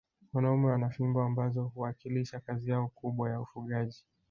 Wanaume 0.33 0.67
wana 0.67 0.89
fimbo 0.89 1.23
ambazo 1.23 1.63
huwakilisha 1.63 2.39
kazi 2.39 2.71
yao 2.71 2.87
kubwa 2.87 3.29
ya 3.29 3.41
ufugaji 3.41 4.05